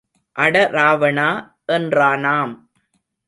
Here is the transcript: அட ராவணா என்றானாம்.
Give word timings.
அட 0.35 0.55
ராவணா 0.71 1.27
என்றானாம். 1.67 2.53